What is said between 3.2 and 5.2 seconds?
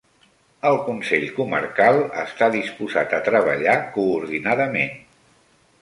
treballar coordinadament.